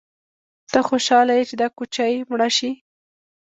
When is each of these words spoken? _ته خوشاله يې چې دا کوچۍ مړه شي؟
_ته 0.71 0.79
خوشاله 0.87 1.33
يې 1.37 1.43
چې 1.49 1.55
دا 1.61 1.67
کوچۍ 1.77 2.13
مړه 2.29 2.49
شي؟ 2.57 2.71